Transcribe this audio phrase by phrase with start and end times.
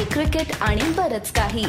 [0.00, 1.64] Kabaddi cricket आणि बरच काही.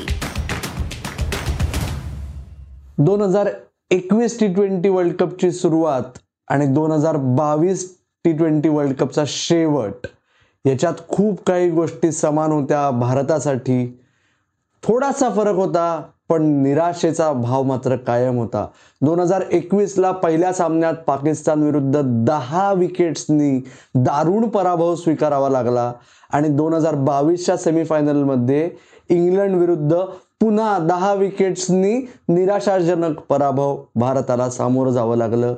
[2.97, 3.49] दोन हजार
[3.91, 10.07] एकवीस टी ट्वेंटी वर्ल्ड कपची सुरुवात आणि दोन हजार बावीस टी ट्वेंटी वर्ल्ड कपचा शेवट.
[10.65, 13.99] याच्यात खूप काही गोष्टी समान होत्या भारतासाठी.
[14.83, 16.01] थोडासा फरक होता
[16.31, 18.65] पण निराशेचा भाव मात्र कायम होता.
[19.01, 23.57] दोन हजार एकवीसला पहिल्या सामन्यात पाकिस्तान विरुद्ध दहा विकेट्सनी
[23.95, 25.91] दारुण पराभव स्वीकारावा लागला
[26.33, 28.69] आणि दोन हजार बावीसच्या सेमीफायनलमध्ये
[29.09, 29.95] इंग्लंड विरुद्ध
[30.41, 31.93] पुन्हा दहा विकेट्सनी
[32.27, 35.55] निराशाजनक पराभव भारताला सामोरं जावं लागलं.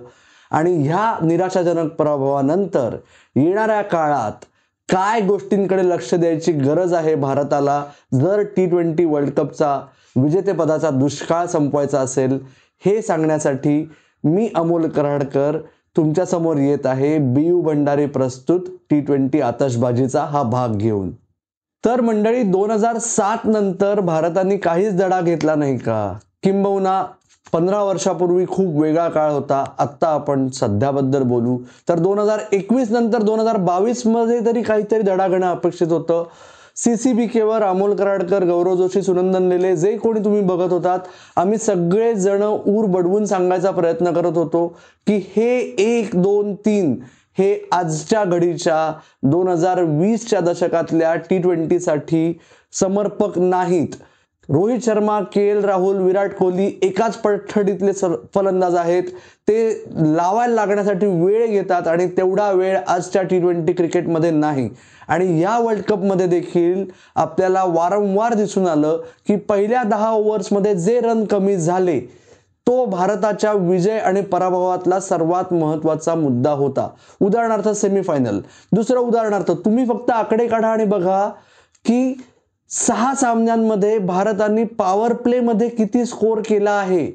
[0.52, 2.96] आणि ह्या निराशाजनक पराभवानंतर
[3.35, 4.46] येणाऱ्या काळात
[4.90, 7.84] काय गोष्टींकडे लक्ष द्यायची गरज आहे भारताला?
[8.13, 9.80] जर टी ट्वेंटी वर्ल्ड कपचा
[10.16, 12.40] विजेतेपदाचा दुष्काळ संपवायचा असेल
[12.85, 13.91] हे सांगण्यासाठी
[14.23, 15.58] मी अमोल कराडकर
[15.98, 17.17] तुमच्यासमोर येत आहे.
[17.17, 18.59] बी यू भंडारी प्रस्तुत
[18.90, 21.12] टी ट्वेंटी आतषबाजीचा हा भाग घेऊन.
[21.85, 26.18] तर मंडळी दोन हजार सात नंतर भारताने काहीच धडा घेतला नाही का?
[26.43, 27.05] किंबहुना
[27.54, 29.63] पंधरा वर्षापूर्वी खूप वेगळा काळ होता.
[29.79, 31.57] आत्ता आपण सध्याबद्दल बोलू.
[31.90, 36.23] तर दोन हजार एकवीस नंतर दोन हजार बावीसमध्ये तरी काहीतरी दडा घेणं अपेक्षित होतं.
[36.77, 40.99] सी सी बी केवर अमोल कराडकर गौरव जोशी सुनंदन लेले जे कोणी तुम्ही बघत होतात
[41.35, 44.68] आम्ही सगळेजण ऊर बडवून सांगायचा प्रयत्न करत होतो
[45.07, 46.96] की हे एक दोन तीन
[47.38, 52.34] हे आजच्या घडीच्या दोन हजार वीसच्या दशकातल्या टी ट्वेंटीसाठी
[52.74, 53.88] समर्पक नाहीत.
[54.49, 59.04] रोहित शर्मा के एल राहुल विराट कोहली एकाच पठडीतले सर फलंदाज आहेत.
[59.48, 59.84] ते
[60.16, 64.69] लावायला लागण्यासाठी वेळ घेतात आणि तेवढा वेळ आजच्या टी ट्वेंटी क्रिकेटमध्ये नाही.
[65.08, 66.84] आणि या वर्ल्ड कपमध्ये देखील
[67.16, 72.00] आपल्याला वारंवार दिसून आलं की पहिल्या दहा ओव्हर्समध्ये जे रन कमी झाले
[72.68, 76.88] तो भारताच्या विजय आणि पराभवातला सर्वात महत्त्वाचा मुद्दा होता.
[77.22, 78.40] उदाहरणार्थ सेमीफायनल
[78.72, 81.28] दुसरं उदाहरणार्थ तुम्ही फक्त आकडे काढा आणि बघा
[81.85, 82.13] की
[82.74, 87.12] सहा सामन्यांमध्ये भारताने पॉवर प्लेमध्ये किती स्कोअर केला आहे?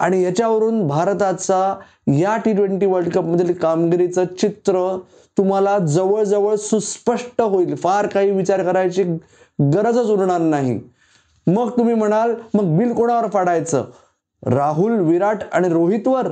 [0.00, 1.74] आणि याच्यावरून भारताचा
[2.12, 4.80] या टी ट्वेंटी वर्ल्ड कपमधील कामगिरीचं चित्र
[5.38, 7.74] तुम्हाला जवळजवळ सुस्पष्ट होईल.
[7.74, 9.02] फार काही विचार करायची
[9.74, 10.78] गरजच उरणार नाही.
[11.46, 13.84] मग तुम्ही म्हणाल मग बिल कोणावर फाडायचं
[14.42, 16.28] राहुल विराट आणि रोहितवर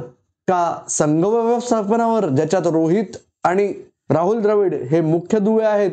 [0.49, 3.73] का संघ व्यवस्थापनावर ज्याच्यात रोहित आणि
[4.11, 5.91] राहुल द्रविड हे मुख्य दुवे आहेत?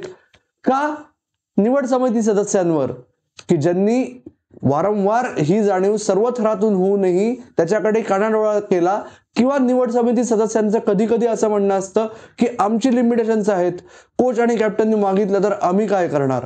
[0.64, 0.94] का
[1.62, 2.92] निवड समिती सदस्यांवर
[3.50, 4.04] की ज्यांनी
[4.62, 9.02] वारंवार ही जाणीव सर्व थरातून होऊनही त्याच्याकडे कानाडोळा केला
[9.38, 12.08] किंवा निवड समिती सदस्यांचं कधी कधी असं म्हणणं असतं
[12.40, 13.74] की आमची लिमिटेशन्स आहेत
[14.18, 16.46] कोच आणि कॅप्टननी मागितलं तर आम्ही काय करणार?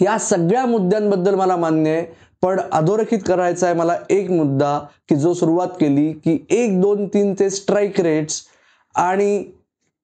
[0.00, 2.04] या सगळ्या मुद्द्यांबद्दल मला मान्य आहे
[2.42, 4.78] पण अधोरेखित करायचा आहे मला एक मुद्दा
[5.08, 8.42] की जो सुरुवात केली की एक दोन तीन ते स्ट्राईक रेट्स
[8.94, 9.44] आणि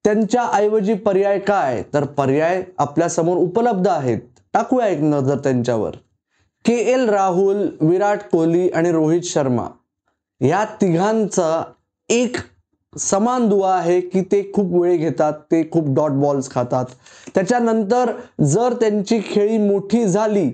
[0.05, 1.83] त्यांच्या ऐवजी पर्याय काय?
[1.95, 4.21] तर पर्याय आपल्यासमोर उपलब्ध आहेत.
[4.55, 5.91] टाकूया एक नजर त्यांच्यावर.
[6.65, 9.67] के एल राहुल विराट कोहली आणि रोहित शर्मा
[10.41, 11.63] या तिघांचा
[12.09, 12.37] एक
[12.93, 16.85] समान दुवा आहे की ते खूप वेळ घेतात ते खूप डॉट बॉल्स खातात.
[17.35, 18.11] त्याच्यानंतर
[18.45, 20.49] जर त्यांची खेळी मोठी झाली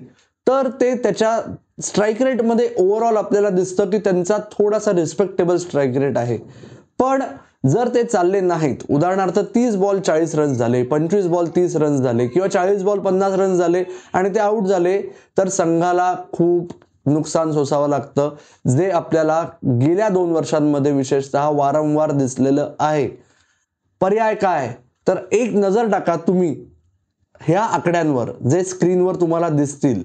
[0.47, 1.39] तर ते त्याच्या
[1.83, 6.37] स्ट्राईक रेटमध्ये ओव्हरऑल आपल्याला दिसतं की त्यांचा थोडासा रिस्पेक्टेबल स्ट्राईक रेट आहे.
[6.99, 7.23] पण
[7.63, 12.27] जर ते चालले नाहीत उदाहरणार्थ तीस बॉल चाळीस रन्स झाले पंचवीस बॉल तीस रन्स झाले
[12.27, 13.83] किंवा चाळीस बॉल पन्नास रन्स झाले
[14.13, 15.01] आणि ते आऊट झाले
[15.37, 16.71] तर संघाला खूप
[17.05, 18.35] नुकसान सोसावं लागतं
[18.77, 23.07] जे आपल्याला गेल्या दोन वर्षांमध्ये विशेषतः वारंवार दिसलेलं आहे.
[24.01, 24.73] पर्याय काय?
[25.07, 26.65] तर एक नजर टाका तुम्ही
[27.41, 30.03] ह्या आकड्यांवर जे स्क्रीनवर तुम्हाला दिसतील.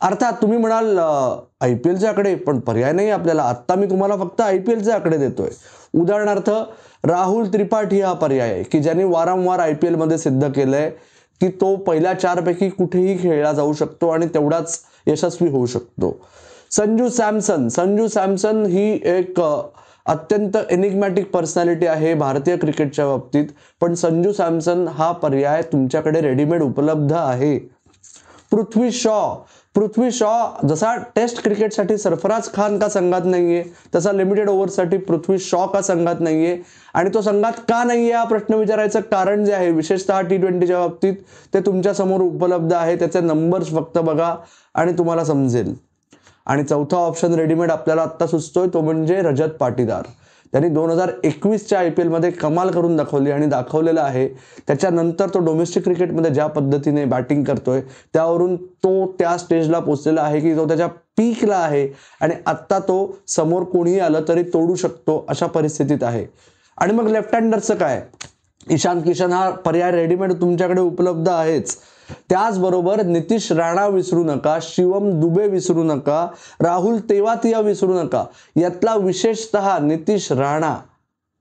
[0.00, 0.98] अर्थात तुम्ही म्हणाल
[1.60, 3.42] आय पी एलचे आकडे पण पर्याय नाही आपल्याला.
[3.42, 5.48] आत्ता मी तुम्हाला फक्त आय पी एलचे आकडे देतोय.
[5.94, 6.50] उदाहरणार्थ
[7.04, 10.90] राहुल त्रिपाठी हा पर्याय आहे की ज्याने वारंवार आय पी एलमध्ये सिद्ध केलंय
[11.40, 16.16] की तो पहिल्या चारपैकी कुठेही खेळला जाऊ शकतो आणि तेवढाच यशस्वी होऊ शकतो.
[16.70, 17.68] संजू सॅमसन.
[17.68, 23.46] संजू सॅमसन ही एक अत्यंत एनिग्मॅटिक पर्सनॅलिटी आहे भारतीय क्रिकेटच्या बाबतीत.
[23.80, 27.58] पण संजू सॅमसन हा पर्याय तुमच्याकडे रेडीमेड उपलब्ध आहे.
[28.50, 29.34] पृथ्वी शॉ.
[29.76, 30.28] पृथ्वी शॉ
[30.64, 33.62] जसा टेस्ट क्रिकेटसाठी सरफराज खान का संघात नाहीये
[33.94, 36.56] तसा लिमिटेड ओव्हरसाठी पृथ्वी शॉ का संघात नाहीये.
[36.94, 41.14] आणि तो संघात का नाहीये हा प्रश्न विचारायचं कारण जे आहे विशेषतः टी ट्वेंटीच्या बाबतीत
[41.54, 44.34] ते तुमच्यासमोर उपलब्ध आहे त्याचे नंबर्स फक्त बघा
[44.74, 45.74] आणि तुम्हाला समजेल.
[46.46, 50.02] आणि चौथा ऑप्शन रेडीमेड आपल्याला आत्ता सुचतोय तो म्हणजे रजत पाटीदार.
[50.52, 54.28] त्यांनी दोन हजार एकवीसच्या आय पी एलमध्ये कमाल करून दाखवली आणि दाखवलेलं आहे.
[54.66, 57.80] त्याच्यानंतर तो डोमेस्टिक क्रिकेटमध्ये ज्या पद्धतीने बॅटिंग करतोय
[58.14, 61.88] त्यावरून तो त्या स्टेजला पोचलेला आहे की तो त्याच्या पीकला आहे
[62.20, 66.24] आणि आत्ता तो समोर कोणीही आलं तरी तोडू शकतो अशा परिस्थितीत आहे.
[66.78, 68.02] आणि मग लेफ्ट हँडरचं काय?
[68.70, 71.76] ईशान किशन हा पर्याय रेडीमेड तुमच्याकडे उपलब्ध आहेच.
[72.30, 76.26] त्याचबरोबर नितीश राणा विसरू नका शिवम दुबे विसरू नका
[76.60, 78.24] राहुल तेवातिया विसरू नका.
[78.56, 80.74] यातला विशेषतः नितीश राणा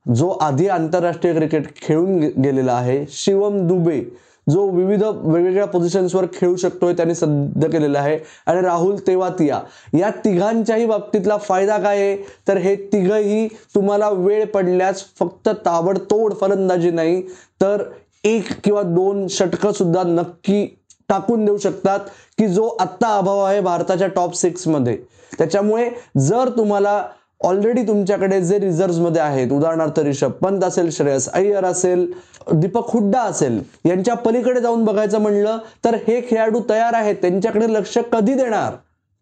[0.06, 4.01] जो आधी आंतरराष्ट्रीय क्रिकेट खेळून गेलेला आहे शिवम दुबे
[4.47, 9.59] जो विविध वेगवेगळ्या पोझिशन्सवर खेळू शकतोय त्यांनी सिद्ध केलेलं आहे आणि राहुल तेवातिया.
[9.94, 12.15] या तिघांच्याही बाबतीतला फायदा काय आहे?
[12.47, 17.21] तर हे तिघही तुम्हाला वेळ पडल्यास फक्त ताबडतोड फलंदाजी नाही
[17.61, 17.83] तर
[18.25, 20.66] एक किंवा दोन षटकं सुद्धा नक्की
[21.10, 22.00] टाकून देऊ शकतात
[22.38, 24.98] की जो आत्ता अभाव आहे भारताच्या टॉप सिक्समध्ये
[25.38, 27.04] त्याच्यामुळे जर तुम्हाला
[27.44, 32.12] ऑलरेडी तुमच्याकडे जे रिझर्व्हमध्ये आहेत उदाहरणार्थ रिषभ पंत असेल श्रेयस अय्यर असेल
[32.54, 37.98] दीपक हुड्डा असेल यांच्या पलीकडे जाऊन बघायचं म्हणलं तर हे खेळाडू तयार आहेत त्यांच्याकडे लक्ष
[38.13, 38.74] कधी देणार?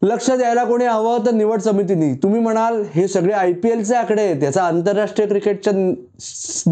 [0.03, 4.21] लक्ष द्यायला कोणी हवं तर निवड समितीने तुम्ही म्हणाल हे सगळे आय पी एलचे आकडे
[4.21, 4.43] आहेत.
[4.43, 5.73] याचा आंतरराष्ट्रीय क्रिकेटच्या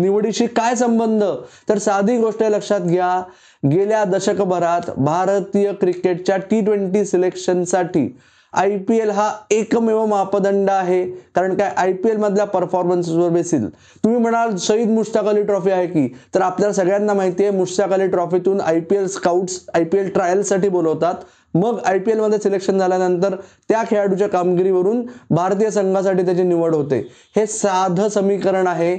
[0.02, 1.24] निवडीशी काय संबंध?
[1.70, 3.22] तर साधी गोष्ट लक्षात घ्या.
[3.64, 8.08] गेल्या दशकभरात भारतीय क्रिकेटच्या टी ट्वेंटी सिलेक्शनसाठी
[8.54, 11.04] आय पी एल हा एकमेव मापदंड आहे.
[11.36, 11.72] कारण काय?
[11.78, 13.70] आय पी एलमधल्या परफॉर्मन्सवर बेसिल.
[14.04, 16.08] तुम्ही म्हणाल शहीद मुश्ताक अली ट्रॉफी आहे की?
[16.36, 20.10] तर आपल्याला सगळ्यांना माहिती आहे Mushtaq Ali ट्रॉफीतून I P L scouts I P L
[20.10, 21.16] ट्रायलसाठी बोलवतात.
[21.54, 23.36] मग आय पी एलमध्ये सिलेक्शन झाल्यानंतर
[23.70, 27.00] त्या खेळाडूच्या कामगिरीवरून भारतीय संघासाठी त्याची निवड होते.
[27.36, 28.96] हे साधं समीकरण आहे.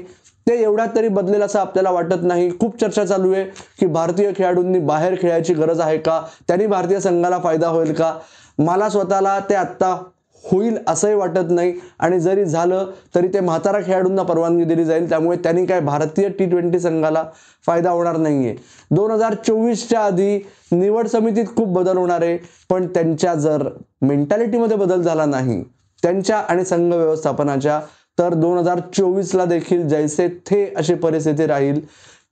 [0.47, 2.51] ते एवढ्यात तरी बदलेल असं आपल्याला वाटत नाही.
[2.59, 3.45] खूप चर्चा चालू आहे
[3.81, 6.21] की भारतीय खेळाडूंनी बाहेर खेळायची गरज आहे का?
[6.49, 8.13] त्यांनी भारतीय संघाला फायदा होईल का?
[8.59, 9.97] मला स्वतःला ते आत्ता
[10.45, 11.73] होईल असंही वाटत नाही.
[11.99, 15.09] आणि जरी झालं तरी ते म्हातारा खेळाडूंना परवानगी दिली जाईल.
[15.09, 17.25] त्यामुळे त्यांनी काय भारतीय टी ट्वेंटी संघाला
[17.67, 18.55] फायदा होणार नाही आहे
[18.91, 20.39] दोन हजार चोवीसच्या आधी
[20.73, 22.39] निवड समितीत खूप बदल होणार आहे.
[22.71, 23.69] पण त्यांच्या जर
[24.03, 25.63] मेंटॅलिटीमध्ये बदल झाला नाही
[26.03, 27.81] त्यांच्या आणि संघ व्यवस्थापनाच्या
[28.19, 31.81] तर दोन हजार चोवीसला देखील जैसे थे अशी परिस्थिती राहील.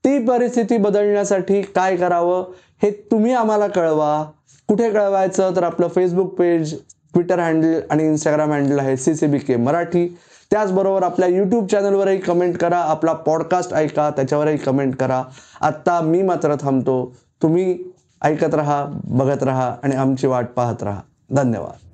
[0.05, 2.45] ती परिस्थिती बदलण्यासाठी काय करावं
[2.83, 4.23] हे तुम्ही आम्हाला कळवा.
[4.69, 6.75] कुठे कळवायचं तर आपलं फेसबुक पेज
[7.13, 10.19] ट्विटर हँडल आणि इंस्टाग्राम हँडल आहे C C B K Marathi.
[10.51, 15.23] त्याचबरोबर आपल्या यूट्यूब चॅनलवरही कमेंट करा आपला पॉडकास्ट ऐका त्याच्यावरही कमेंट करा.
[15.61, 17.17] आत्ता मी मात्र थांबतो.
[17.43, 17.79] तुम्ही
[18.23, 21.01] ऐकत राहा बघत राहा आणि आमची वाट पाहत राहा.
[21.31, 21.90] धन्यवाद.